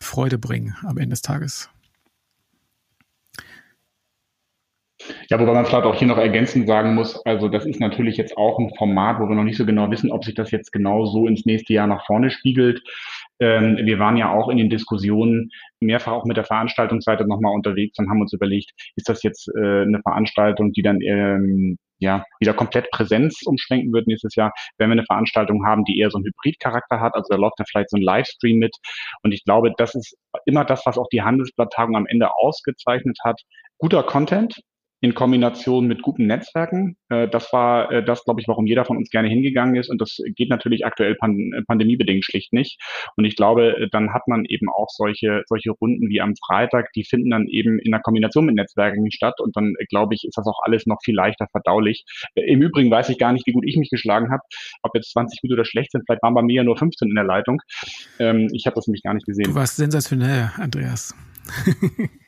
[0.01, 1.69] Freude bringen am Ende des Tages.
[5.29, 8.37] Ja, wobei man vielleicht auch hier noch ergänzend sagen muss, also das ist natürlich jetzt
[8.37, 11.05] auch ein Format, wo wir noch nicht so genau wissen, ob sich das jetzt genau
[11.05, 12.81] so ins nächste Jahr nach vorne spiegelt.
[13.39, 17.97] Ähm, wir waren ja auch in den Diskussionen mehrfach auch mit der Veranstaltungsseite nochmal unterwegs
[17.99, 22.53] und haben uns überlegt, ist das jetzt äh, eine Veranstaltung, die dann ähm, ja, wieder
[22.53, 26.25] komplett Präsenz umschwenken wird nächstes Jahr, wenn wir eine Veranstaltung haben, die eher so einen
[26.25, 27.15] Hybridcharakter hat.
[27.15, 28.75] Also da läuft da vielleicht so ein Livestream mit.
[29.23, 30.15] Und ich glaube, das ist
[30.45, 33.41] immer das, was auch die Handelsblatttagung am Ende ausgezeichnet hat.
[33.77, 34.61] Guter Content,
[35.05, 36.97] in Kombination mit guten Netzwerken.
[37.09, 39.89] Äh, das war äh, das, glaube ich, warum jeder von uns gerne hingegangen ist.
[39.89, 42.81] Und das geht natürlich aktuell pan pandemiebedingt schlicht nicht.
[43.15, 46.91] Und ich glaube, äh, dann hat man eben auch solche, solche Runden wie am Freitag,
[46.93, 49.39] die finden dann eben in der Kombination mit Netzwerken statt.
[49.39, 52.03] Und dann, glaube ich, ist das auch alles noch viel leichter verdaulich.
[52.33, 54.41] Im Übrigen weiß ich gar nicht, wie gut ich mich geschlagen habe.
[54.81, 57.15] Ob jetzt 20 Minuten oder schlecht sind, vielleicht waren bei mir ja nur 15 in
[57.15, 57.61] der Leitung.
[58.17, 59.45] Ähm, ich habe das nämlich gar nicht gesehen.
[59.45, 61.15] Du warst sensationell, Andreas.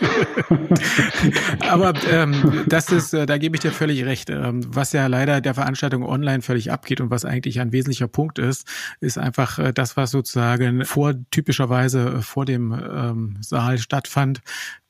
[1.60, 4.30] Aber ähm, das ist, äh, da gebe ich dir völlig recht.
[4.30, 8.38] Ähm, was ja leider der Veranstaltung online völlig abgeht und was eigentlich ein wesentlicher Punkt
[8.38, 8.66] ist,
[9.00, 14.40] ist einfach äh, das, was sozusagen vor typischerweise vor dem ähm, Saal stattfand,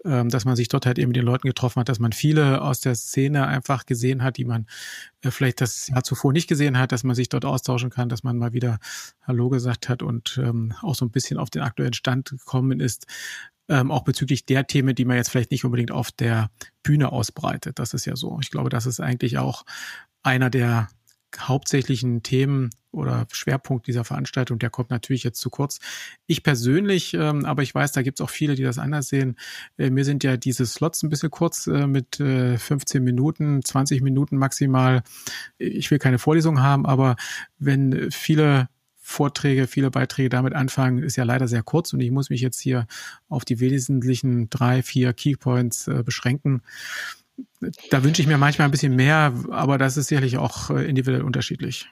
[0.05, 2.81] dass man sich dort halt eben mit den Leuten getroffen hat, dass man viele aus
[2.81, 4.67] der Szene einfach gesehen hat, die man
[5.23, 8.23] äh, vielleicht das Jahr zuvor nicht gesehen hat, dass man sich dort austauschen kann, dass
[8.23, 8.79] man mal wieder
[9.27, 13.07] Hallo gesagt hat und ähm, auch so ein bisschen auf den aktuellen Stand gekommen ist
[13.69, 16.51] ähm, auch bezüglich der Themen, die man jetzt vielleicht nicht unbedingt auf der
[16.83, 17.79] Bühne ausbreitet.
[17.79, 18.39] Das ist ja so.
[18.41, 19.65] Ich glaube, das ist eigentlich auch
[20.23, 20.89] einer der
[21.37, 25.79] hauptsächlichen Themen oder Schwerpunkt dieser Veranstaltung, der kommt natürlich jetzt zu kurz.
[26.27, 29.37] Ich persönlich, ähm, aber ich weiß, da gibt es auch viele, die das anders sehen.
[29.77, 34.01] Äh, mir sind ja diese Slots ein bisschen kurz äh, mit äh, 15 Minuten, 20
[34.03, 35.03] Minuten maximal.
[35.59, 37.17] Ich will keine Vorlesung haben, aber
[37.59, 38.69] wenn viele
[39.09, 42.61] Vorträge, viele Beiträge damit anfangen, ist ja leider sehr kurz und ich muss mich jetzt
[42.61, 42.87] hier
[43.31, 46.63] auf die wesentlichen drei, vier Keypoints äh, beschränken.
[47.91, 51.23] Da wünsche ich mir manchmal ein bisschen mehr, aber das ist sicherlich auch äh, individuell
[51.23, 51.89] unterschiedlich.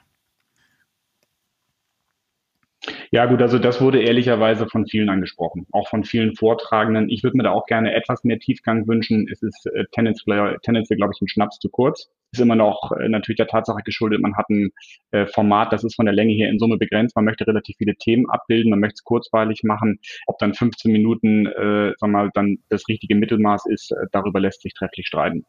[3.10, 7.08] Ja, gut, also das wurde ehrlicherweise von vielen angesprochen, auch von vielen Vortragenden.
[7.08, 9.28] Ich würde mir da auch gerne etwas mehr Tiefgang wünschen.
[9.30, 13.08] Es ist äh, tendenziell, tendenziell glaube ich, ein Schnaps zu kurz ist immer noch äh,
[13.08, 14.70] natürlich der Tatsache geschuldet, man hat ein
[15.12, 17.16] äh, Format, das ist von der Länge her in Summe begrenzt.
[17.16, 19.98] Man möchte relativ viele Themen abbilden, man möchte es kurzweilig machen.
[20.26, 24.62] Ob dann 15 Minuten, äh, sag mal, dann das richtige Mittelmaß ist, äh, darüber lässt
[24.62, 25.44] sich trefflich streiten.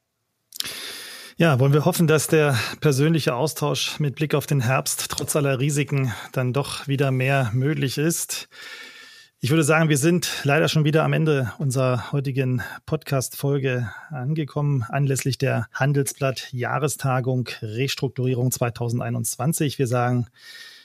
[1.39, 5.59] Ja, wollen wir hoffen, dass der persönliche Austausch mit Blick auf den Herbst trotz aller
[5.59, 8.49] Risiken dann doch wieder mehr möglich ist.
[9.39, 15.37] Ich würde sagen, wir sind leider schon wieder am Ende unserer heutigen Podcast-Folge angekommen, anlässlich
[15.37, 19.77] der Handelsblatt Jahrestagung Restrukturierung 2021.
[19.77, 20.25] Wir sagen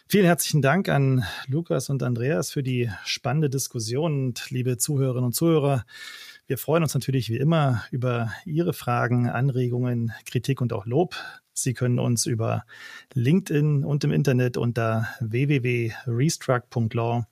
[0.07, 5.35] vielen herzlichen Dank an Lukas und Andreas für die spannende Diskussion und liebe Zuhörerinnen und
[5.35, 5.87] Zuhörer.
[6.53, 11.17] Wir freuen uns natürlich wie immer über Ihre Fragen, Anregungen, Kritik und auch Lob.
[11.55, 12.65] Sie können uns über
[13.15, 17.25] LinkedIn und im Internet unter www.restruct.law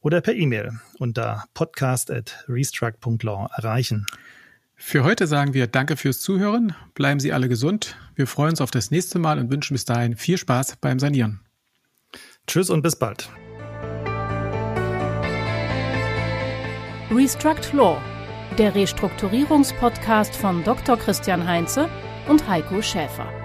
[0.00, 4.06] oder per E-Mail unter podcast.restruct.law erreichen.
[4.76, 6.74] Für heute sagen wir Danke fürs Zuhören.
[6.94, 7.98] Bleiben Sie alle gesund.
[8.14, 11.40] Wir freuen uns auf das nächste Mal und wünschen bis dahin viel Spaß beim Sanieren.
[12.46, 13.28] Tschüss und bis bald.
[17.14, 18.02] Restruct Law,
[18.58, 20.96] der Restrukturierungspodcast von Dr.
[20.96, 21.88] Christian Heinze
[22.28, 23.43] und Heiko Schäfer.